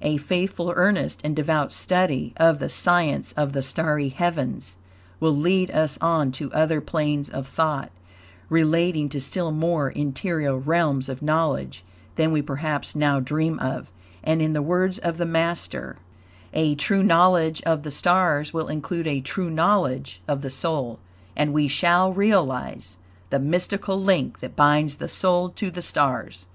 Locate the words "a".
0.00-0.16, 16.52-16.74, 19.06-19.20